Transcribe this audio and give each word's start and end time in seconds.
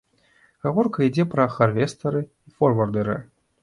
Гаворка 0.67 1.05
ідзе 1.09 1.27
пра 1.35 1.47
харвестары 1.59 2.27
і 2.27 2.49
форвардэры. 2.59 3.25